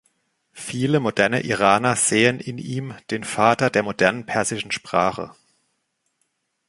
[0.53, 5.35] Viele moderne Iraner sehen in ihm den Vater der modernen persischen Sprache.